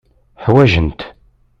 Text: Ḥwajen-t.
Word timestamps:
Ḥwajen-t. 0.43 0.99